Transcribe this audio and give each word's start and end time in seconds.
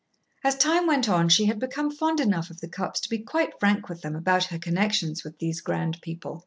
As 0.43 0.57
time 0.57 0.87
went 0.87 1.07
on 1.07 1.29
she 1.29 1.45
had 1.45 1.59
become 1.59 1.91
fond 1.91 2.19
enough 2.19 2.49
of 2.49 2.59
the 2.59 2.67
Cupps 2.67 2.99
to 3.01 3.07
be 3.09 3.19
quite 3.19 3.59
frank 3.59 3.87
with 3.87 4.01
them 4.01 4.15
about 4.15 4.45
her 4.45 4.57
connections 4.57 5.23
with 5.23 5.37
these 5.37 5.61
grand 5.61 6.01
people. 6.01 6.39